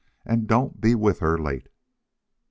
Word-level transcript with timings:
AND 0.25 0.47
DON'T 0.47 0.81
BE 0.81 0.95
WITH 0.95 1.19
HER 1.19 1.37
LATE!". 1.37 1.69